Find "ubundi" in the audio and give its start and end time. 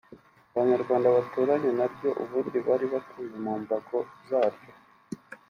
2.23-2.57